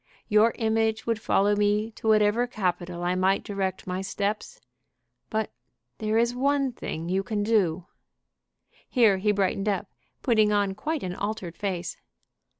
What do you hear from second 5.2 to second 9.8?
But there is one thing you can do." Here he brightened